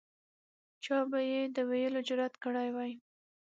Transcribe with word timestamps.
چا 0.83 0.97
به 1.11 1.19
یې 1.31 1.41
د 1.55 1.57
ویلو 1.69 1.99
جرأت 2.07 2.33
کړی 2.43 2.69
وای. 2.75 2.91